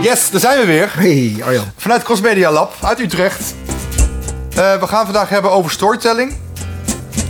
[0.00, 0.90] Yes, daar zijn we weer.
[0.92, 1.64] Hey Arjan.
[1.76, 3.54] Vanuit Crossmedia Lab uit Utrecht.
[4.50, 6.36] Uh, we gaan vandaag hebben over storytelling.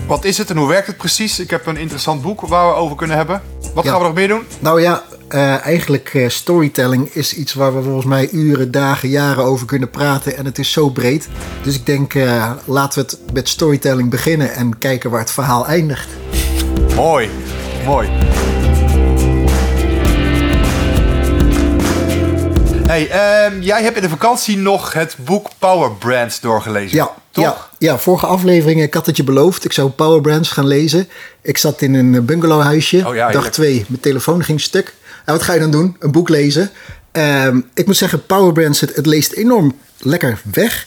[0.06, 1.40] Wat is het en hoe werkt het precies?
[1.40, 3.42] Ik heb een interessant boek waar we over kunnen hebben.
[3.74, 4.42] Wat gaan we nog meer doen?
[4.58, 9.45] Nou ja, uh, eigenlijk uh, storytelling is iets waar we volgens mij uren, dagen, jaren
[9.45, 10.37] over kunnen praten.
[10.37, 11.29] En het is zo breed.
[11.62, 15.66] Dus ik denk, uh, laten we het met storytelling beginnen en kijken waar het verhaal
[15.66, 16.09] eindigt.
[16.95, 17.30] Mooi,
[17.85, 18.09] mooi.
[22.89, 26.96] Hey, uh, jij hebt in de vakantie nog het boek Power Brands doorgelezen.
[26.96, 27.45] Ja, toch?
[27.45, 29.64] Ja, ja, vorige aflevering, ik had het je beloofd.
[29.64, 31.09] Ik zou Power Brands gaan lezen.
[31.43, 33.03] Ik zat in een bungalowhuisje.
[33.06, 34.95] Oh ja, dag twee, mijn telefoon ging stuk.
[35.25, 35.97] En wat ga je dan doen?
[35.98, 36.70] Een boek lezen.
[37.12, 40.86] Um, ik moet zeggen, Power Brands, het, het leest enorm lekker weg.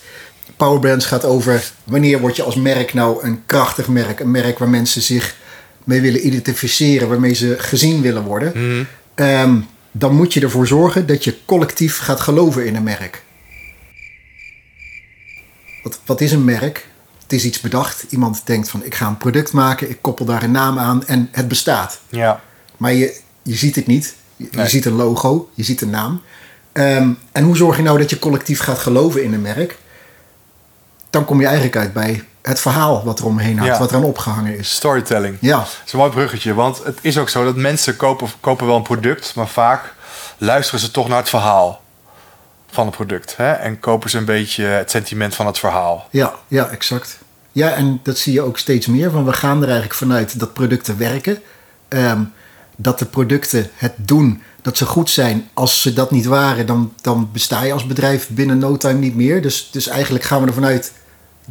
[0.57, 4.19] Power Brands gaat over wanneer word je als merk nou een krachtig merk.
[4.19, 5.35] Een merk waar mensen zich
[5.83, 8.87] mee willen identificeren, waarmee ze gezien willen worden.
[9.15, 13.23] Um, dan moet je ervoor zorgen dat je collectief gaat geloven in een merk.
[15.83, 16.87] Wat, wat is een merk?
[17.21, 18.05] Het is iets bedacht.
[18.09, 21.29] Iemand denkt van ik ga een product maken, ik koppel daar een naam aan en
[21.31, 22.01] het bestaat.
[22.09, 22.41] Ja.
[22.77, 24.15] Maar je, je ziet het niet.
[24.35, 24.63] Je, Nee.
[24.63, 26.21] je ziet een logo, je ziet een naam.
[26.71, 29.77] Ehm, en hoe zorg je nou dat je collectief gaat geloven in een merk?
[31.11, 33.79] Dan kom je eigenlijk uit bij het verhaal wat er omheen hangt, Ja.
[33.79, 34.75] wat eraan opgehangen is.
[34.75, 35.37] Storytelling.
[35.41, 38.67] Ja, Dat is een mooi bruggetje, want het is ook zo dat mensen kopen, kopen
[38.67, 39.93] wel een product, maar vaak
[40.37, 41.81] luisteren ze toch naar het verhaal
[42.71, 43.37] van het product.
[43.37, 43.51] Hè?
[43.51, 46.07] En kopen ze een beetje het sentiment van het verhaal.
[46.11, 47.17] ja, ja, exact.
[47.51, 49.11] Ja, en dat zie je ook steeds meer.
[49.11, 51.39] Want we gaan er eigenlijk vanuit dat producten werken.
[51.87, 52.21] Ehm,
[52.75, 55.49] dat de producten het doen, dat ze goed zijn.
[55.53, 59.15] Als ze dat niet waren, dan, dan besta je als bedrijf binnen no time niet
[59.15, 59.41] meer.
[59.41, 60.93] Dus, dus eigenlijk gaan we ervan uit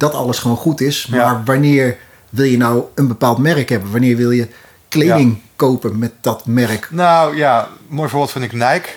[0.00, 1.06] dat alles gewoon goed is.
[1.06, 1.42] Maar Ja.
[1.44, 1.96] wanneer
[2.28, 3.90] wil je nou een bepaald merk hebben?
[3.90, 4.48] Wanneer wil je
[4.88, 6.88] kleding kopen met dat merk?
[6.90, 8.88] Nou ja, mooi voorbeeld vind ik Nike.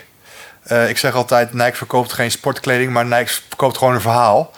[0.63, 4.51] Eh, ik zeg altijd, Nike verkoopt geen sportkleding, maar Nike verkoopt gewoon een verhaal.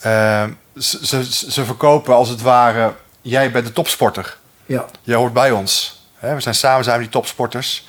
[0.00, 0.44] Eh,
[0.76, 4.36] ze, ze, ze verkopen als het ware, jij bent de topsporter.
[4.66, 6.04] Ja, Jij hoort bij ons.
[6.18, 7.88] Hè, we zijn samen zijn we die topsporters.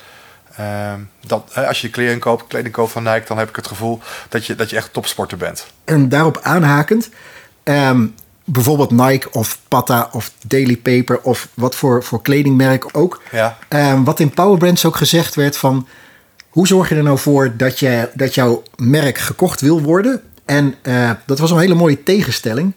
[0.56, 4.00] Ehm, dat, als je kleding koopt, kleding koopt van Nike, dan heb ik het gevoel
[4.28, 5.66] dat je, dat je echt topsporter bent.
[5.84, 7.08] En daarop aanhakend,
[7.62, 8.06] ehm,
[8.44, 13.22] bijvoorbeeld Nike of Pata of Daily Paper of wat voor, voor kledingmerk ook.
[13.32, 13.58] Ja.
[13.68, 15.88] Ehm, wat in Power Brands ook gezegd werd van...
[16.48, 20.22] hoe zorg je er nou voor dat, je, dat jouw merk gekocht wil worden?
[20.44, 22.72] En eh, dat was een hele mooie tegenstelling.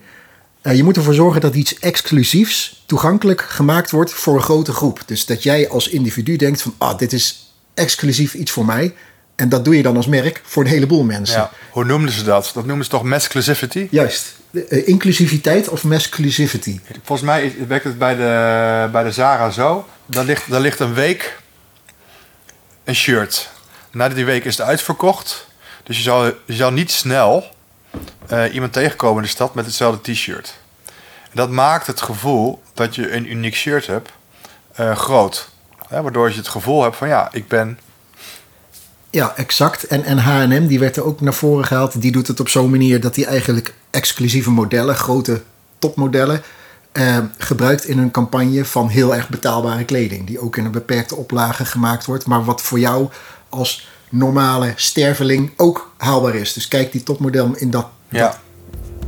[0.62, 5.02] Eh, je moet ervoor zorgen dat iets exclusiefs toegankelijk gemaakt wordt voor een grote groep.
[5.06, 6.74] Dus dat jij als individu denkt van...
[6.78, 8.94] ah, dit is exclusief iets voor mij.
[9.36, 11.40] En dat doe je dan als merk voor een heleboel mensen.
[11.40, 11.52] Ja.
[11.72, 12.52] Hoe noemden ze dat?
[12.54, 13.88] Dat noemen ze toch masculinity?
[13.92, 14.36] Juist.
[14.56, 16.80] Eh, inclusiviteit of masculinity.
[17.04, 19.88] Volgens mij werkt het bij de, bij de Zara zo.
[20.06, 21.40] Daar ligt, daar ligt een week
[22.84, 23.50] een shirt.
[23.92, 25.48] Na die week is het uitverkocht.
[25.84, 27.46] Dus je zal, je zal niet snel
[28.28, 30.58] eh, iemand tegenkomen in de stad met hetzelfde t-shirt.
[31.34, 34.10] Dat maakt het gevoel dat je een uniek shirt hebt
[34.74, 35.50] eh, groot.
[35.88, 37.80] Hè, waardoor je het gevoel hebt van ja, ik ben...
[39.16, 39.84] Ja, exact.
[39.84, 42.02] En, en H&M, die werd er ook naar voren gehaald.
[42.02, 45.42] Die doet het op zo'n manier dat hij eigenlijk exclusieve modellen, grote
[45.80, 46.42] topmodellen,
[46.92, 50.28] eh, gebruikt in een campagne van heel erg betaalbare kleding.
[50.28, 52.26] Die ook in een beperkte oplage gemaakt wordt.
[52.26, 53.10] Maar wat voor jou
[53.50, 56.54] als normale sterveling ook haalbaar is.
[56.54, 58.20] Dus kijk die topmodel in dat, Ja.
[58.20, 58.38] dat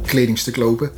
[0.06, 0.92] kledingstuk lopen.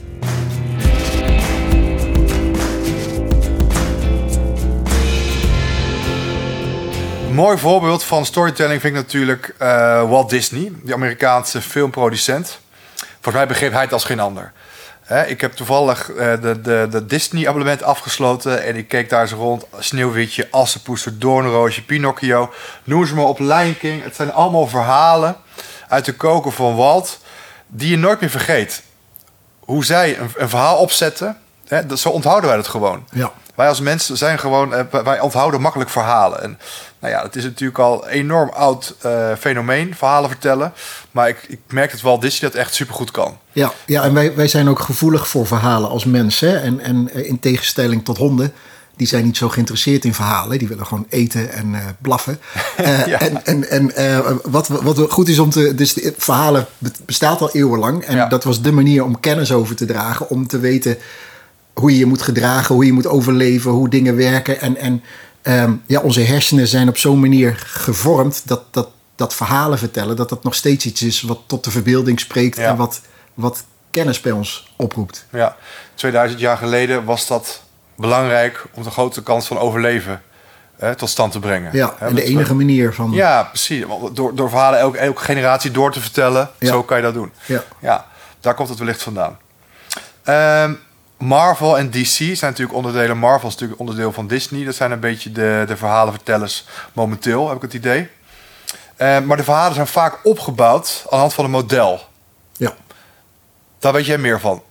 [7.39, 12.59] Mooi voorbeeld van storytelling vind ik natuurlijk eh, Walt Disney, die Amerikaanse filmproducent.
[12.95, 14.51] Volgens mij begreep hij het als geen ander.
[15.27, 19.65] Ik heb toevallig eh, de, de, de Disney-abonnement afgesloten en ik keek daar eens rond.
[19.77, 22.53] Sneeuwwitje, Assenpoester, Doornroosje, Pinocchio.
[22.83, 24.03] Noem ze maar op, Lion King.
[24.03, 25.35] Het zijn allemaal verhalen
[25.87, 27.19] uit de koken van Walt
[27.67, 28.83] die je nooit meer vergeet.
[29.59, 33.05] Hoe zij een, een verhaal opzetten, hè, dat, zo onthouden wij dat gewoon.
[33.11, 33.31] Ja.
[33.59, 36.41] Wij als mensen zijn gewoon, eh, wij onthouden makkelijk verhalen.
[36.43, 36.59] En
[36.99, 40.73] nou ja, het is natuurlijk al een enorm oud eh, fenomeen, verhalen vertellen.
[41.11, 43.37] Maar ik, ik merk dat Walt Disney dat echt supergoed kan.
[43.51, 46.61] Ja, ja en wij, wij zijn ook gevoelig voor verhalen als mensen.
[46.61, 48.53] En, en eh, in tegenstelling tot honden,
[48.95, 50.59] die zijn niet zo geïnteresseerd in verhalen.
[50.59, 52.39] Die willen gewoon eten en blaffen.
[53.05, 53.19] Ja.
[53.19, 55.75] En, en, en wat, wat goed is om te...
[55.75, 58.03] Dus de, verhalen be- bestaat al eeuwenlang.
[58.03, 58.27] En Ja.
[58.27, 60.29] dat was de manier om kennis over te dragen.
[60.29, 60.97] Om te weten
[61.79, 64.61] hoe je je moet gedragen, hoe je moet overleven, hoe dingen werken.
[64.61, 65.03] En, en
[65.41, 70.29] ehm, ja, onze hersenen zijn op zo'n manier gevormd dat, dat, dat verhalen vertellen, dat
[70.29, 72.67] dat nog steeds iets is wat tot de verbeelding spreekt Ja.
[72.69, 73.01] en wat,
[73.33, 75.25] wat kennis bij ons oproept.
[75.31, 75.55] Ja,
[75.95, 77.61] 2000 jaar geleden was dat
[77.95, 80.21] belangrijk om de grote kans van overleven
[80.97, 81.69] tot stand te brengen.
[81.73, 83.11] Ja, Hè, en de enige manier van...
[83.11, 83.83] Ja, precies.
[84.13, 86.67] Door, door verhalen elke, elke generatie door te vertellen, Ja.
[86.67, 87.31] zo kan je dat doen.
[87.45, 87.63] Ja.
[87.81, 88.05] Ja,
[88.39, 89.37] daar komt het wellicht vandaan.
[90.23, 90.73] Ehm,
[91.19, 93.17] Marvel en DC zijn natuurlijk onderdelen.
[93.17, 94.65] Marvel is natuurlijk onderdeel van Disney.
[94.65, 98.09] Dat zijn een beetje de, de verhalenvertellers momenteel, heb ik het idee.
[98.95, 101.99] Ehm, maar de verhalen zijn vaak opgebouwd aan de hand van een model.
[102.57, 102.73] Ja.
[103.79, 104.61] Daar weet jij meer van.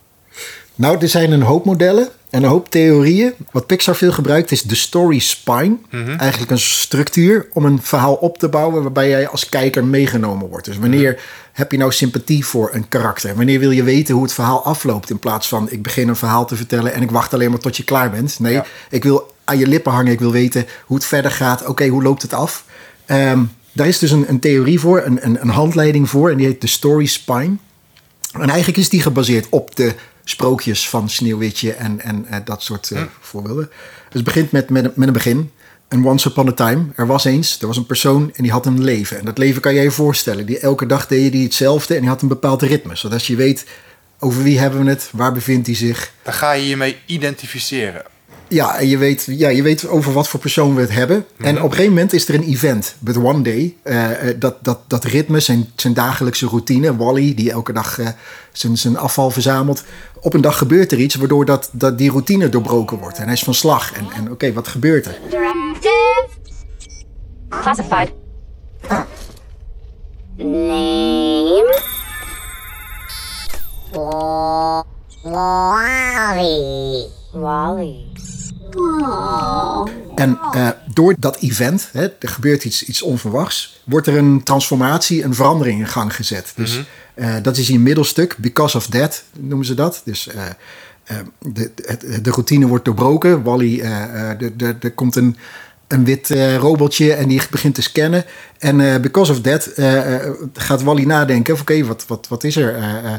[0.75, 3.33] Nou, er zijn een hoop modellen en een hoop theorieën.
[3.51, 5.77] Wat Pixar veel gebruikt is de story spine.
[6.19, 10.65] Eigenlijk een structuur om een verhaal op te bouwen waarbij jij als kijker meegenomen wordt.
[10.65, 11.21] Dus wanneer
[11.53, 13.37] heb je nou sympathie voor een karakter?
[13.37, 16.47] Wanneer wil je weten hoe het verhaal afloopt in plaats van ik begin een verhaal
[16.47, 18.39] te vertellen en ik wacht alleen maar tot je klaar bent.
[18.41, 18.65] Nee, Ja.
[18.91, 20.13] ik wil aan je lippen hangen.
[20.13, 21.67] Ik wil weten hoe het verder gaat.
[21.67, 22.65] Oké, hoe loopt het af?
[23.07, 23.43] Ehm,
[23.73, 26.61] daar is dus een, een theorie voor, een, een, een handleiding voor en die heet
[26.61, 27.57] de story spine.
[28.33, 29.95] En eigenlijk is die gebaseerd op de
[30.31, 33.67] sprookjes van Sneeuwwitje en, en eh, dat soort eh, voorbeelden.
[34.05, 35.51] Dus het begint met, met, een- met een begin.
[35.89, 38.67] En once upon a time, er was eens, er was een persoon en die had
[38.67, 39.19] een leven.
[39.19, 40.47] En dat leven kan je je voorstellen.
[40.47, 42.97] Die, elke dag deed hij hetzelfde en die had een bepaald ritme.
[42.97, 43.67] Zodat je weet,
[44.19, 46.13] over wie hebben we het, waar bevindt hij zich.
[46.23, 48.03] Daar ga je je mee identificeren.
[48.49, 51.27] Ja, en je weet, ja, je weet over wat voor persoon we het hebben.
[51.39, 52.97] En op een gegeven moment is er een event.
[52.99, 56.97] But one day, eh, eh, dat, dat, dat ritme, zijn, zijn dagelijkse routine.
[56.97, 58.09] Wally, die elke dag eh,
[58.53, 59.85] zijn, zijn afval verzamelt.
[60.21, 63.19] Op een dag gebeurt er iets waardoor dat, dat die routine doorbroken wordt.
[63.19, 63.93] En hij is van slag.
[63.93, 65.19] En, en oké, wat gebeurt er?
[65.31, 66.29] Directive.
[67.49, 68.13] Classified.
[70.37, 70.68] Name.
[80.53, 85.25] En eh, door dat event, hè, er gebeurt iets, iets onverwachts, wordt er een transformatie,
[85.25, 86.53] een verandering in gang gezet.
[86.57, 86.81] Dus
[87.15, 90.03] eh, dat is een middelstuk, because of that noemen ze dat.
[90.05, 90.43] Dus eh,
[91.39, 93.43] de, de, de routine wordt doorbroken.
[93.43, 93.77] Wally,
[94.39, 95.37] de- de- er komt een,
[95.89, 98.25] een wit robotje en die begint te scannen.
[98.59, 99.71] En because of that
[100.53, 102.75] gaat Wally nadenken, oké, wat, wat, wat is er?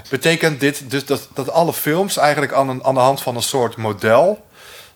[0.09, 3.41] Betekent dit dus dat, dat alle films eigenlijk aan, een, aan de hand van een
[3.41, 4.45] soort model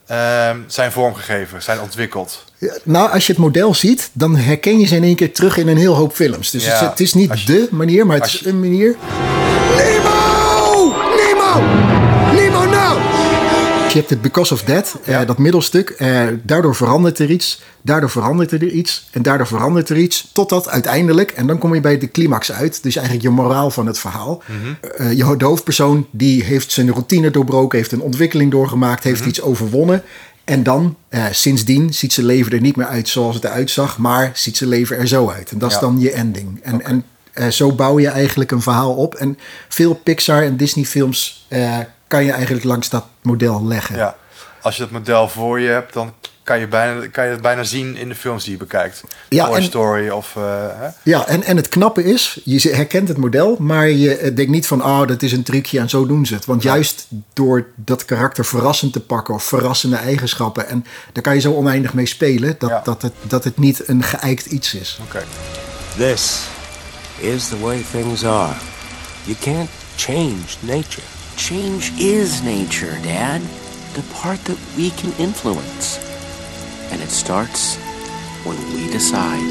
[0.05, 2.44] ehm, zijn vormgegeven, zijn ontwikkeld?
[2.83, 5.67] Nou, als je het model ziet, dan herken je ze in één keer terug in
[5.67, 6.51] een heel hoop films.
[6.51, 8.95] Dus Ja, het, is- het is niet je- de manier, maar het is een manier.
[13.93, 15.89] Je hebt het because of that, eh, dat middelstuk.
[15.89, 20.29] eh, daardoor verandert er iets, daardoor verandert er iets en daardoor verandert er iets.
[20.31, 22.83] Totdat uiteindelijk, en dan kom je bij de climax uit.
[22.83, 24.43] Dus eigenlijk je moraal van het verhaal.
[24.97, 29.41] Eh, je, de hoofdpersoon die heeft zijn routine doorbroken, heeft een ontwikkeling doorgemaakt, heeft iets
[29.41, 30.03] overwonnen.
[30.43, 33.97] En dan, eh, sindsdien, ziet zijn leven er niet meer uit zoals het eruit zag,
[33.97, 35.51] maar ziet zijn leven er zo uit.
[35.51, 36.59] En dat is dan je ending.
[36.63, 37.03] En, en
[37.33, 39.15] eh, zo bouw je eigenlijk een verhaal op.
[39.15, 39.37] En
[39.69, 41.77] veel Pixar en Disney films eh,
[42.13, 43.95] kan je eigenlijk langs dat model leggen.
[43.95, 44.15] Ja.
[44.62, 46.13] Als je dat model voor je hebt, dan
[46.44, 49.04] kan je, bijna, kan je het bijna zien in de films die je bekijkt.
[49.30, 50.36] Ja, Toy en- Story of...
[50.36, 50.44] eh,
[50.80, 50.88] hè?
[51.04, 54.68] Ja, en, en het knappe is, je herkent het model, maar je eh, denkt niet
[54.68, 56.45] van, oh, dat is een trucje en zo doen ze het.
[56.45, 61.39] Want juist door dat karakter verrassend te pakken of verrassende eigenschappen, en daar kan je
[61.42, 62.81] zo oneindig mee spelen, dat, Ja.
[62.83, 65.00] dat, het, dat het niet een geëikt iets is.
[65.04, 65.24] Oké.
[65.98, 66.39] This
[67.19, 68.54] is the way things are.
[69.24, 71.01] You can't change nature.
[71.35, 73.41] Change is nature, Dad.
[73.94, 76.00] The part that we can influence.
[76.91, 77.77] And it starts
[78.45, 79.41] when we decide.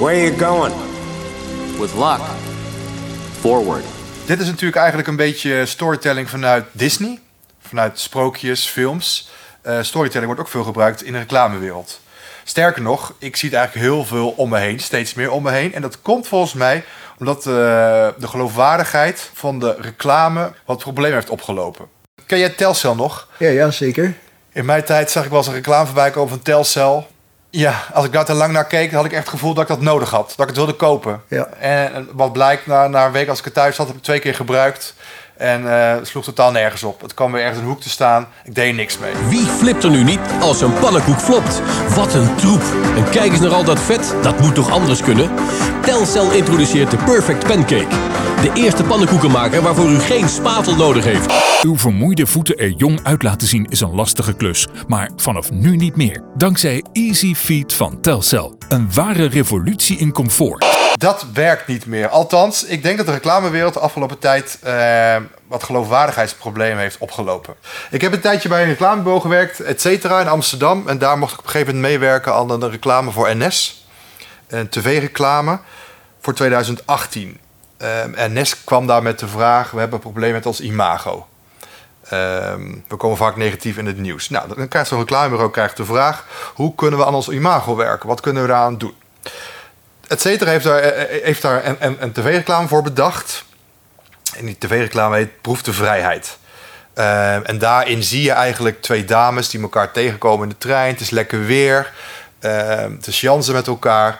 [0.00, 0.72] Where are you going?
[1.78, 2.20] With luck,
[3.40, 3.84] forward.
[4.26, 7.20] Dit is natuurlijk eigenlijk een beetje storytelling vanuit Disney.
[7.60, 9.28] Vanuit sprookjes, films.
[9.62, 12.00] Eh, storytelling wordt ook veel gebruikt in de reclamewereld.
[12.44, 14.80] Sterker nog, ik zie het eigenlijk heel veel om me heen.
[14.80, 15.74] Steeds meer om me heen.
[15.74, 16.84] En dat komt volgens mij
[17.18, 17.44] omdat eh,
[18.18, 21.86] de geloofwaardigheid van de reclame wat probleem heeft opgelopen.
[22.26, 23.28] Ken jij Telcel nog?
[23.38, 24.14] Ja, ja, zeker.
[24.52, 27.06] In mijn tijd zag ik wel eens een reclame voorbij komen van Telcel.
[27.50, 29.68] Ja, als ik daar te lang naar keek, had ik echt het gevoel dat ik
[29.68, 30.28] dat nodig had.
[30.28, 31.22] Dat ik het wilde kopen.
[31.28, 31.48] Ja.
[31.58, 34.02] En, en wat blijkt, na, na een week als ik het thuis had, heb ik
[34.02, 34.94] het twee keer gebruikt.
[35.36, 37.00] En eh, het sloeg totaal nergens op.
[37.00, 38.28] Het kwam weer ergens in een hoek te staan.
[38.44, 39.12] Ik deed er niks mee.
[39.28, 41.62] Wie flipt er nu niet als een pannenkoek flopt?
[41.94, 42.62] Wat een troep.
[42.96, 44.14] En kijk eens naar al dat vet.
[44.22, 45.30] Dat moet toch anders kunnen?
[45.82, 47.96] Telcel introduceert de Perfect Pancake.
[48.40, 51.46] De eerste pannenkoekenmaker waarvoor u geen spatel nodig heeft.
[51.62, 55.76] Uw vermoeide voeten er jong uit laten zien is een lastige klus, maar vanaf nu
[55.76, 56.22] niet meer.
[56.34, 58.58] Dankzij Easy Feed van Telcel.
[58.68, 60.64] Een ware revolutie in comfort.
[60.96, 62.08] Dat werkt niet meer.
[62.08, 65.16] Althans, ik denk dat de reclamewereld de afgelopen tijd eh,
[65.46, 67.54] wat geloofwaardigheidsproblemen heeft opgelopen.
[67.90, 70.88] Ik heb een tijdje bij een reclamebureau gewerkt, et cetera, in Amsterdam.
[70.88, 73.86] En daar mocht ik op een gegeven moment meewerken aan de reclame voor NS.
[74.46, 75.58] Een tv-reclame
[76.20, 77.40] voor 2018.
[77.76, 81.26] Eh, en NS kwam daar met de vraag, we hebben een probleem met ons imago.
[82.08, 84.28] Ehm, we komen vaak negatief in het nieuws.
[84.28, 86.24] Nou, dan krijgt zo'n reclamebureau krijgt de vraag...
[86.54, 88.08] hoe kunnen we aan ons imago werken?
[88.08, 88.94] Wat kunnen we daaraan doen?
[90.06, 93.44] Et cetera heeft daar, eh, heeft daar een, een, een tv-reclame voor bedacht.
[94.38, 96.38] En die tv-reclame heet Proef de Vrijheid.
[96.94, 100.92] Ehm, en daarin zie je eigenlijk twee dames die elkaar tegenkomen in de trein.
[100.92, 101.92] Het is lekker weer.
[102.40, 104.18] Het is jansen met elkaar.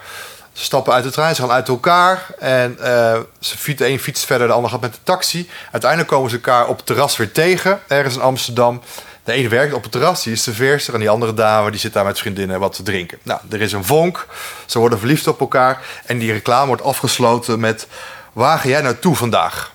[0.57, 2.27] Ze stappen uit de trein, ze gaan uit elkaar.
[2.39, 5.51] En eh, ze fiets, de een fietst verder, de ander gaat met de taxi.
[5.73, 8.83] Uiteindelijk komen ze elkaar op het terras weer tegen, ergens in Amsterdam.
[9.25, 10.95] De ene werkt op het terras, die is serveerster.
[10.95, 13.19] En die andere dame die zit daar met vriendinnen wat te drinken.
[13.23, 14.27] Nou, er is een vonk.
[14.67, 15.83] Ze worden verliefd op elkaar.
[16.05, 17.87] En die reclame wordt afgesloten met...
[18.33, 19.73] Waar ga jij naartoe vandaag?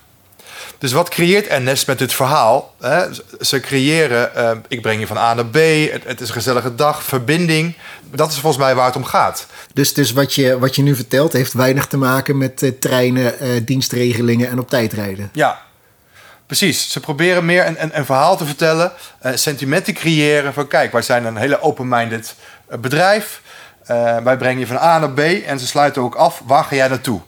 [0.82, 2.74] Dus wat creëert NS met dit verhaal?
[2.80, 3.04] Hè?
[3.40, 5.54] Ze creëren, eh, ik breng je van A naar B,
[5.92, 7.76] het, het, is een gezellige dag, verbinding.
[8.10, 9.46] Dat is volgens mij waar het om gaat.
[9.72, 13.38] Dus, dus wat, je, wat je nu vertelt heeft weinig te maken met eh, treinen,
[13.38, 15.30] eh, dienstregelingen en op tijd rijden.
[15.32, 15.60] Ja,
[16.46, 16.90] precies.
[16.90, 18.92] Ze proberen meer een, een, een verhaal te vertellen,
[19.34, 22.34] sentiment te creëren van kijk, wij zijn een hele open-minded
[22.80, 23.40] bedrijf.
[24.22, 26.88] Wij brengen je van A naar B en ze sluiten ook af, waar ga jij
[26.88, 27.20] naartoe?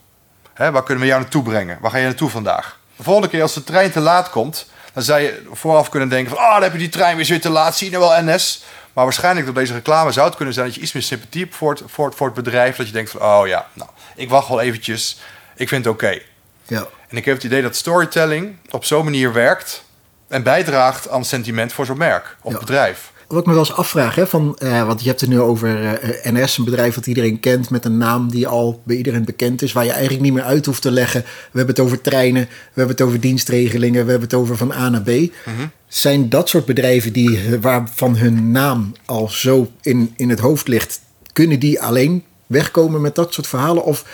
[0.55, 1.79] Hè, waar kunnen we jou naartoe brengen?
[1.81, 2.83] Waar ga je naartoe vandaag?
[2.97, 6.35] De volgende keer als de trein te laat komt, dan zou je vooraf kunnen denken
[6.35, 6.45] van...
[6.45, 8.65] ah, dan heb je die trein weer te laat, zie je nou wel NS?
[8.93, 10.67] Maar waarschijnlijk door deze reclame zou het kunnen zijn...
[10.67, 12.77] dat je iets meer sympathie hebt voor het, voor het, voor het bedrijf.
[12.77, 15.19] Dat je denkt van, oh ja, nou, ik wacht wel eventjes.
[15.57, 16.19] Ik vind het oké.
[16.67, 16.87] Ja.
[17.09, 19.85] En ik heb het idee dat storytelling op zo'n manier werkt...
[20.29, 22.59] en bijdraagt aan sentiment voor zo'n merk of Ja.
[22.59, 23.13] bedrijf.
[23.35, 25.85] Wat ik me wel eens afvraag, hè, van, eh, want je hebt het nu over
[25.85, 29.63] eh, NS, een bedrijf dat iedereen kent met een naam die al bij iedereen bekend
[29.63, 31.21] is, waar je eigenlijk niet meer uit hoeft te leggen.
[31.21, 34.73] We hebben het over treinen, we hebben het over dienstregelingen, we hebben het over van
[34.73, 35.11] A naar B.
[35.89, 40.69] Zijn dat soort bedrijven die, eh, waarvan hun naam al zo in, in het hoofd
[40.69, 41.01] ligt,
[41.33, 43.85] kunnen die alleen wegkomen met dat soort verhalen?
[43.85, 44.05] Of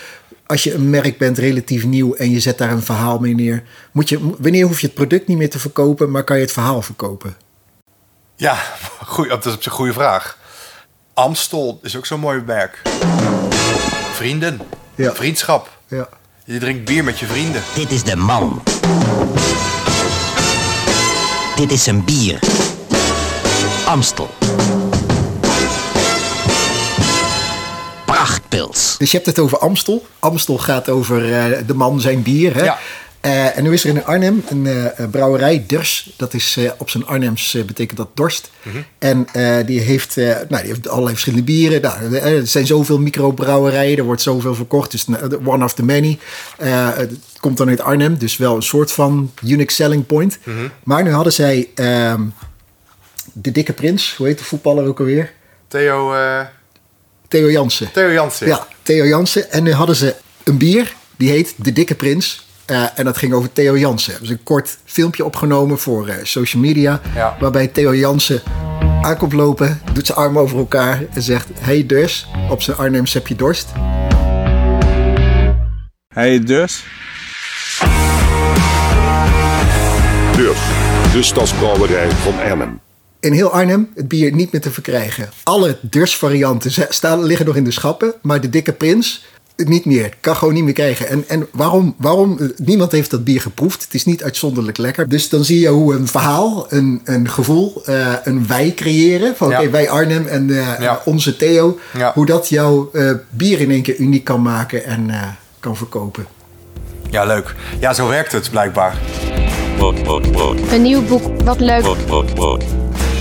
[0.46, 3.62] als je een merk bent, relatief nieuw, en je zet daar een verhaal mee neer,
[3.92, 6.52] moet je, wanneer hoef je het product niet meer te verkopen, maar kan je het
[6.52, 7.36] verhaal verkopen?
[8.40, 8.56] Ja,
[9.06, 10.38] goeie, dat is op zich een goede vraag.
[11.14, 12.82] Amstel is ook zo'n mooi merk.
[14.14, 14.60] Vrienden,
[14.94, 15.12] Ja.
[15.14, 15.78] vriendschap.
[15.88, 16.08] Ja.
[16.44, 17.62] Je drinkt bier met je vrienden.
[17.74, 18.62] Dit is de man.
[21.56, 22.38] Dit is een bier.
[23.86, 24.30] Amstel.
[28.04, 28.94] Prachtpils.
[28.98, 30.06] Dus je hebt het over Amstel.
[30.18, 32.54] Amstel gaat over eh, de man, zijn bier.
[32.54, 32.64] Hè?
[32.64, 32.78] Ja.
[33.20, 36.12] Eh, en nu is er in Arnhem een eh, brouwerij, Durs.
[36.16, 38.50] Dat is eh, op zijn Arnhems betekent dat dorst.
[38.98, 41.80] En eh, die, heeft, nou, die heeft allerlei verschillende bieren.
[41.80, 44.90] Nou, er zijn zoveel microbrouwerijen, er wordt zoveel verkocht.
[44.90, 46.18] Dus eh, one of the many.
[46.56, 47.10] Het
[47.40, 50.38] komt dan uit Arnhem, dus wel een soort van unique selling point.
[50.84, 52.22] Maar nu hadden zij ehm,
[53.32, 55.32] de dikke prins, hoe heet de voetballer ook alweer?
[55.68, 56.14] Theo,
[57.28, 57.92] Theo Jansen.
[57.92, 58.46] Theo Jansen.
[58.46, 59.50] Ja, Theo Jansen.
[59.50, 62.48] En nu hadden ze een bier, die heet De Dikke Prins.
[62.70, 64.10] Eh, en dat ging over Theo Jansen.
[64.10, 67.00] Hebben ze een kort filmpje opgenomen voor eh, social media.
[67.14, 67.36] Ja.
[67.40, 68.42] Waarbij Theo Jansen
[69.02, 71.48] aankomt lopen, doet zijn armen over elkaar en zegt...
[71.58, 73.68] Hey dus, op zijn Arnhems heb je dorst.
[76.14, 76.84] Hey, dus?
[80.36, 80.58] Dus,
[81.12, 82.80] de stadsbrouwerij van Arnhem.
[83.20, 85.28] In heel Arnhem het bier niet meer te verkrijgen.
[85.42, 85.78] Alle
[86.88, 88.14] staan, liggen nog in de schappen.
[88.22, 89.24] Maar de Dikke Prins
[89.68, 90.14] niet meer.
[90.20, 91.08] Kan gewoon niet meer krijgen.
[91.08, 91.94] En, en waarom?
[91.98, 92.38] waarom?
[92.38, 93.82] Eh, Niemand heeft dat bier geproefd.
[93.82, 95.08] Het is niet uitzonderlijk lekker.
[95.08, 99.36] Dus dan zie je hoe een verhaal, een, een gevoel, eh, een wij creëren.
[99.36, 99.60] Van Ja.
[99.60, 101.02] oké, wij Arnhem en eh, Ja.
[101.04, 101.78] onze Theo.
[101.98, 102.12] Ja.
[102.14, 105.22] Hoe dat jouw eh, bier in één keer uniek kan maken en eh,
[105.60, 106.26] kan verkopen.
[107.10, 107.54] Ja, leuk.
[107.80, 108.96] Ja, zo werkt het blijkbaar.
[110.72, 111.84] Een nieuw boek, wat leuk.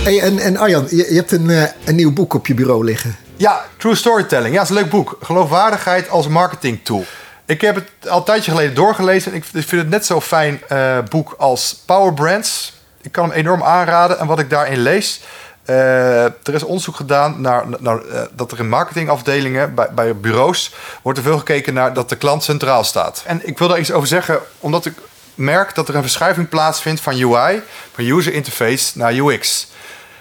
[0.04, 2.84] Hey, en, en Arjan, je, je hebt een, eh, een nieuw boek op je bureau
[2.84, 3.16] liggen.
[3.40, 4.54] Ja, True Storytelling.
[4.54, 5.18] Ja, is een leuk boek.
[5.22, 7.04] Geloofwaardigheid als marketing tool.
[7.46, 9.32] Ik heb het al een tijdje geleden doorgelezen.
[9.32, 12.72] En ik vind het net zo fijn eh, boek als Power Brands.
[13.00, 14.18] Ik kan hem enorm aanraden.
[14.18, 15.20] En wat ik daarin lees...
[15.64, 20.74] eh, er is onderzoek gedaan naar, naar eh, dat er in marketingafdelingen bij, bij bureaus
[21.02, 23.22] wordt er veel gekeken naar dat de klant centraal staat.
[23.26, 24.94] En ik wil daar iets over zeggen, omdat ik
[25.34, 27.62] merk dat er een verschuiving plaatsvindt van UI,
[27.94, 29.68] van user interface naar UX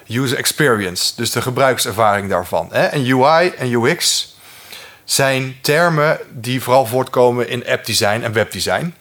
[0.10, 2.68] user experience, dus de gebruikservaring daarvan.
[2.72, 2.86] Hè?
[2.86, 4.28] En UI en UX
[5.04, 8.94] zijn termen die vooral voortkomen in app design en webdesign.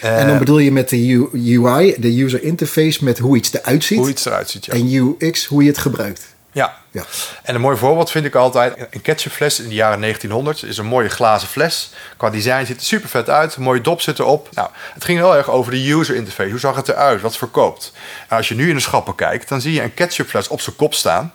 [0.00, 3.84] Eh, en dan bedoel je met de UI, de user interface, met hoe iets eruit
[3.84, 3.98] ziet.
[3.98, 4.64] hoe iets eruit ziet.
[4.64, 4.72] Ja.
[4.72, 6.34] En UX, hoe je het gebruikt.
[6.56, 6.76] Ja.
[6.90, 7.04] Ja.
[7.42, 10.86] En een mooi voorbeeld vind ik altijd een ketchupfles in de jaren 1900 is een
[10.86, 11.90] mooie glazen fles.
[12.16, 14.48] Qua design ziet het super vet uit, een mooie dop zit erop.
[14.52, 16.50] Nou, het ging heel erg over de user interface.
[16.50, 17.20] Hoe zag het eruit?
[17.20, 17.92] Wat verkoopt?
[18.28, 20.76] En als je nu in de schappen kijkt, dan zie je een ketchupfles op zijn
[20.76, 21.32] kop staan.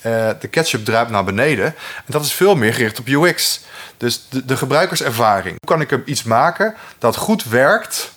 [0.00, 1.66] Eh, de ketchup druipt naar beneden.
[1.96, 3.60] En dat is veel meer gericht op UX.
[3.96, 5.56] Dus de, de gebruikerservaring.
[5.58, 8.12] Hoe kan ik er iets maken dat goed werkt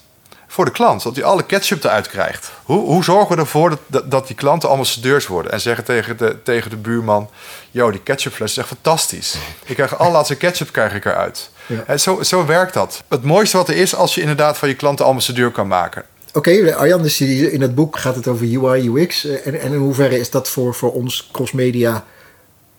[0.58, 1.04] voor de klant.
[1.04, 2.52] Dat hij alle ketchup eruit krijgt.
[2.64, 5.52] Hoe, hoe zorgen we ervoor dat, dat, die klanten ambassadeurs worden?
[5.52, 7.30] En zeggen tegen de, tegen de buurman...
[7.72, 9.36] Yo, die ketchupfles is echt fantastisch.
[9.66, 11.50] Ik krijg de allerlaatste ketchup krijg ik eruit.
[11.66, 11.84] Ja.
[11.88, 13.04] En zo, zo werkt dat.
[13.10, 16.04] Het mooiste wat er is als je inderdaad van je klanten ambassadeur kan maken.
[16.34, 19.26] Oké, Arjan, dus in het boek gaat het over UI, UX.
[19.26, 22.04] eh, En, en in hoeverre is dat voor, voor ons crossmedia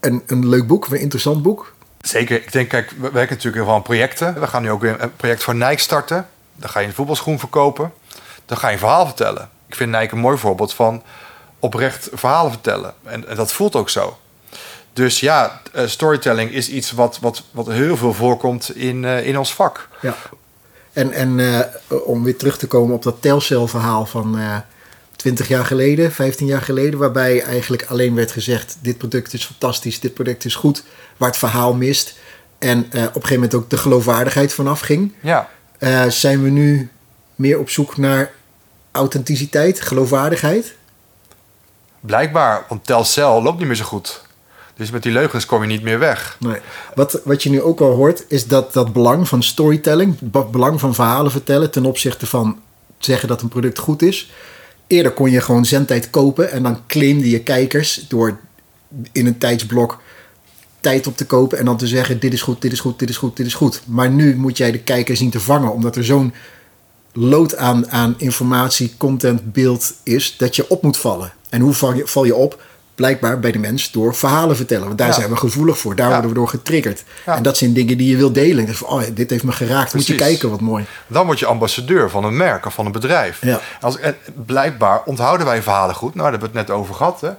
[0.00, 1.72] een, een leuk boek, een interessant boek?
[2.00, 2.36] Zeker.
[2.36, 4.40] Ik denk, kijk, we werken natuurlijk heel veel aan projecten.
[4.40, 6.26] We gaan nu ook weer een project voor Nike starten.
[6.58, 7.92] Dan ga je een voetbalschoen verkopen.
[8.46, 9.48] Dan ga je een verhaal vertellen.
[9.66, 11.02] Ik vind Nike een mooi voorbeeld van
[11.58, 12.94] oprecht verhalen vertellen.
[13.02, 14.18] En, en dat voelt ook zo.
[14.92, 19.38] Dus ja, eh, storytelling is iets wat, wat, wat heel veel voorkomt in, eh, in
[19.38, 19.88] ons vak.
[20.00, 20.16] Ja.
[20.92, 21.60] En, en eh,
[22.04, 24.56] om weer terug te komen op dat Telcel-verhaal van eh
[25.16, 30.00] 20 jaar geleden, 15 jaar geleden, waarbij eigenlijk alleen werd gezegd: dit product is fantastisch,
[30.00, 30.84] dit product is goed,
[31.16, 32.18] waar het verhaal mist.
[32.58, 35.12] En op een gegeven moment ook de geloofwaardigheid vanaf ging.
[35.20, 35.48] Ja,
[35.78, 36.90] Eh, zijn we nu
[37.34, 38.30] meer op zoek naar
[38.92, 40.76] authenticiteit, geloofwaardigheid?
[42.00, 42.64] blijkbaar.
[42.68, 44.22] Want Telcel loopt niet meer zo goed.
[44.76, 46.36] Dus met die leugens kom je niet meer weg.
[46.40, 46.60] Nee.
[46.94, 50.80] Wat, wat je nu ook al hoort, is dat dat belang van storytelling, het belang
[50.80, 52.60] van verhalen vertellen ten opzichte van
[52.98, 54.30] zeggen dat een product goed is.
[54.86, 58.38] Eerder kon je gewoon zendtijd kopen en dan claimde je kijkers door
[59.12, 60.00] in een tijdsblok
[60.88, 63.08] tijd op te kopen en dan te zeggen: dit is goed, dit is goed, dit
[63.08, 63.82] is goed, dit is goed.
[63.84, 66.32] Maar nu moet jij de kijker zien te vangen, omdat er zo'n
[67.12, 71.32] lood aan, aan informatie, content, beeld is dat je op moet vallen.
[71.50, 72.62] En hoe val je, val je op?
[72.94, 74.86] Blijkbaar bij de mens door verhalen vertellen.
[74.86, 75.12] Want daar Ja.
[75.14, 75.96] zijn we gevoelig voor.
[75.96, 76.12] Daar Ja.
[76.12, 77.04] worden we door getriggerd.
[77.26, 77.36] Ja.
[77.36, 78.66] En dat zijn dingen die je wil delen.
[78.66, 79.94] Dus van, oh, dit heeft me geraakt.
[79.94, 80.84] Moet je kijken, wat mooi.
[81.06, 83.38] Dan word je ambassadeur van een merk of van een bedrijf.
[83.44, 83.60] Ja.
[83.80, 84.16] Als, en
[84.46, 86.14] blijkbaar onthouden wij verhalen goed.
[86.14, 87.20] Nou, daar hebben we het net over gehad.
[87.20, 87.30] Hè.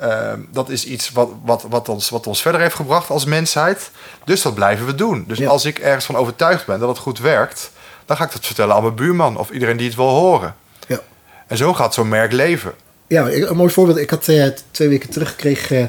[0.00, 3.90] Ehm, dat is iets wat, wat, wat, ons, wat ons verder heeft gebracht als mensheid.
[4.24, 5.24] Dus dat blijven we doen.
[5.26, 5.48] Dus Ja.
[5.48, 7.70] als ik ergens van overtuigd ben dat het goed werkt...
[8.06, 10.54] dan ga ik dat vertellen aan mijn buurman of iedereen die het wil horen.
[10.86, 11.00] Ja.
[11.46, 12.72] En zo gaat zo'n merk leven.
[13.06, 13.98] Ja, een mooi voorbeeld.
[13.98, 15.84] Ik had eh, twee weken terug kreeg eh,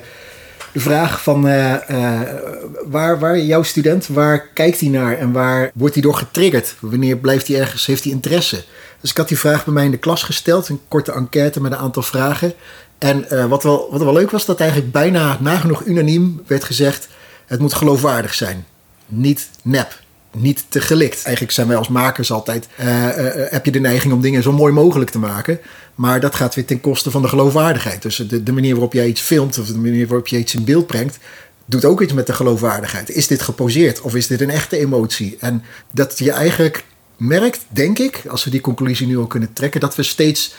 [0.73, 2.29] de vraag van eh, eh,
[2.85, 6.75] waar, waar jouw student, waar kijkt hij naar en waar wordt hij door getriggerd?
[6.79, 8.63] Wanneer blijft hij ergens, heeft hij interesse?
[9.01, 11.71] Dus ik had die vraag bij mij in de klas gesteld, een korte enquête met
[11.71, 12.53] een aantal vragen.
[12.97, 17.07] En eh, wat, wel, wat wel leuk was, dat eigenlijk bijna nagenoeg unaniem werd gezegd,
[17.45, 18.65] het moet geloofwaardig zijn,
[19.05, 19.99] niet nep.
[20.37, 21.23] Niet te gelikt.
[21.23, 22.67] Eigenlijk zijn wij als makers altijd.
[22.75, 25.59] eh, eh, heb je de neiging om dingen zo mooi mogelijk te maken.
[25.95, 28.01] Maar dat gaat weer ten koste van de geloofwaardigheid.
[28.01, 29.57] Dus de, de manier waarop jij iets filmt.
[29.59, 31.17] of de manier waarop je iets in beeld brengt.
[31.65, 33.09] doet ook iets met de geloofwaardigheid.
[33.09, 35.37] Is dit geposeerd of is dit een echte emotie?
[35.39, 36.85] En dat je eigenlijk
[37.17, 38.23] merkt, denk ik.
[38.29, 39.79] als we die conclusie nu al kunnen trekken.
[39.79, 40.53] dat we steeds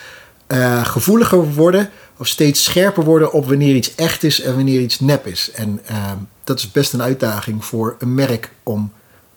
[0.47, 1.89] eh, gevoeliger worden.
[2.17, 5.51] of steeds scherper worden op wanneer iets echt is en wanneer iets nep is.
[5.51, 5.81] En
[6.43, 8.91] dat is best een uitdaging voor een merk om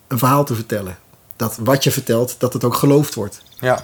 [0.07, 0.97] een verhaal te vertellen.
[1.35, 3.41] Dat wat je vertelt, dat het ook geloofd wordt.
[3.59, 3.83] Ja.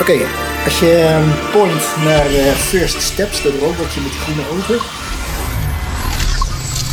[0.00, 0.18] Oké,
[0.64, 4.74] als je ehm, point naar eh, First Steps, dat robotje met die groene ogen.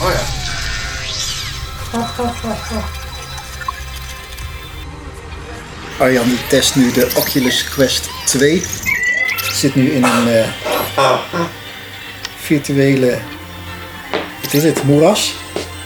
[0.02, 0.42] Oh ja.
[6.00, 8.64] Arjan die test nu de Oculus Quest 2.
[9.54, 10.48] Zit nu in een eh,
[12.44, 13.18] virtuele.
[14.42, 14.84] Wat is het?
[14.84, 15.34] Moeras.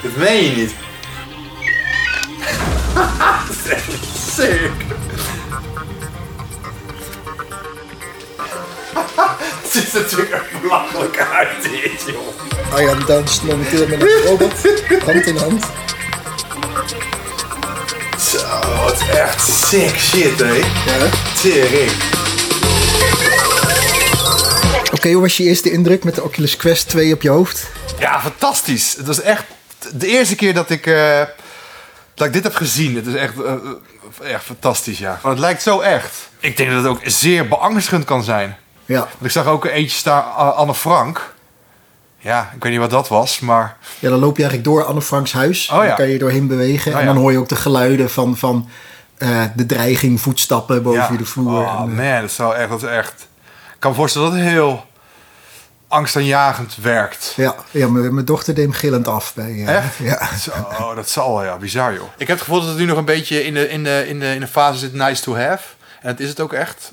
[0.02, 0.74] Dat meen je niet.
[3.48, 3.92] dat is echt
[4.36, 4.72] sick.
[9.62, 12.74] Het ziet er natuurlijk echt belachelijk uit, dit, joh.
[12.74, 14.54] Arjan danst momenteel met een robot,
[15.06, 15.66] hand in hand.
[18.20, 18.40] Zo,
[18.86, 20.54] het is echt sick shit, hé.
[20.54, 21.10] Ja.
[21.42, 22.17] Tering.
[24.98, 27.70] Oké, hoe was je eerste indruk met de Oculus Quest 2 op je hoofd?
[28.00, 28.96] Ja, fantastisch.
[28.96, 29.44] Het was echt
[29.94, 31.22] de eerste keer dat ik, eh,
[32.14, 32.96] dat ik dit heb gezien.
[32.96, 33.54] Het is echt, eh,
[34.22, 35.10] eh, echt fantastisch, ja.
[35.22, 36.30] Want het lijkt zo echt.
[36.40, 38.58] Ik denk dat het ook zeer beangstigend kan zijn.
[38.86, 39.00] Ja.
[39.00, 41.34] Want ik zag ook een eentje staan, Anne Frank.
[42.20, 43.78] Ja, ik weet niet wat dat was, maar...
[44.00, 45.70] Ja, dan loop je eigenlijk door Anne Franks huis.
[45.70, 45.88] Oh ja.
[45.88, 46.92] Dan kan je doorheen bewegen.
[46.92, 47.14] Oh en ja.
[47.14, 48.70] dan hoor je ook de geluiden van, van
[49.56, 51.18] de dreiging, voetstappen boven ja.
[51.18, 51.62] de vloer.
[51.62, 53.28] Oh En, man, dat zou echt, dat is echt...
[53.78, 54.86] Ik kan me voorstellen dat het heel
[55.88, 57.34] angstaanjagend werkt.
[57.36, 59.34] ja, ja mijn, mijn dochter deed hem gillend af.
[59.34, 59.96] Bij, eh, Echt?
[59.98, 60.38] Ja.
[60.38, 61.58] Zo, dat zal wel, ja.
[61.58, 62.08] Bizar, joh.
[62.18, 64.20] Ik heb het gevoel dat het nu nog een beetje in de, in de, in
[64.20, 65.64] de, in de fase zit nice to have.
[66.02, 66.92] En dat is het ook echt.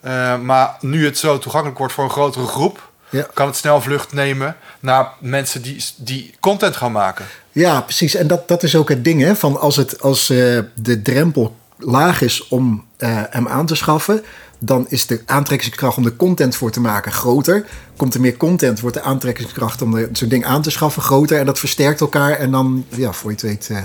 [0.00, 2.88] Eh, maar nu het zo toegankelijk wordt voor een grotere groep...
[3.08, 3.26] Ja.
[3.34, 7.26] kan het snel vlucht nemen naar mensen die, die content gaan maken.
[7.52, 8.14] Ja, precies.
[8.14, 9.36] En dat, dat is ook het ding, hè?
[9.36, 14.24] Van als, het, als eh, de drempel laag is om eh, hem aan te schaffen,
[14.62, 17.64] dan is de aantrekkingskracht om de content voor te maken groter.
[17.96, 21.38] Komt er meer content, wordt de aantrekkingskracht om zo'n ding aan te schaffen groter.
[21.38, 22.30] En dat versterkt elkaar.
[22.30, 23.78] En dan, ja, voor je het weet, eh,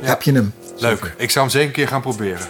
[0.00, 0.52] heb je hem.
[0.78, 1.14] Leuk.
[1.16, 2.48] Ik zou hem zeker een keer gaan proberen.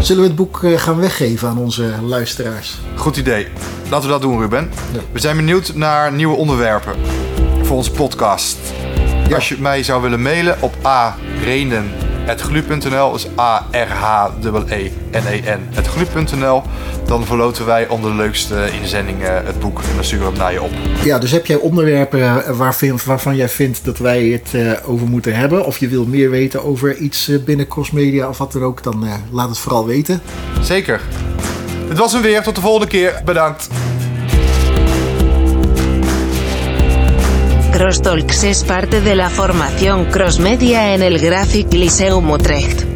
[0.00, 2.78] Zullen we het boek eh, gaan weggeven aan onze luisteraars?
[2.96, 3.48] Goed idee.
[3.90, 4.70] Laten we dat doen, Ruben.
[5.12, 6.94] We zijn benieuwd naar nieuwe onderwerpen
[7.62, 8.56] voor onze podcast.
[9.34, 10.74] Als je mij zou willen mailen op
[12.26, 14.78] arenen.glu.nl, dus A-R-H-E-E-N-E-N,
[15.70, 16.62] het glu.nl,
[17.06, 20.52] dan verloten wij onder de leukste inzendingen het boek en dan sturen we hem naar
[20.52, 20.70] je op.
[21.04, 25.06] Ja, dus heb jij onderwerpen eh, waarvan, waarvan jij vindt dat wij het eh, over
[25.08, 25.64] moeten hebben?
[25.64, 29.06] Of je wil meer weten over iets eh, binnen Crossmedia of wat dan ook, dan
[29.06, 30.20] eh, laat het vooral weten.
[30.60, 31.00] Zeker.
[31.88, 32.42] Dit was hem weer.
[32.42, 33.20] Tot de volgende keer.
[33.24, 33.68] Bedankt.
[37.82, 42.91] Crosstalks es parte de la formación Crossmedia en el Graphic Lyceum Utrecht.